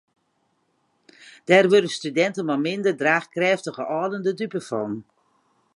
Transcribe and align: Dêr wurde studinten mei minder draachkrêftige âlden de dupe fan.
Dêr 1.47 1.65
wurde 1.71 1.89
studinten 1.97 2.47
mei 2.47 2.59
minder 2.67 2.95
draachkrêftige 3.01 3.83
âlden 3.99 4.21
de 4.25 4.33
dupe 4.39 4.59
fan. 4.69 4.91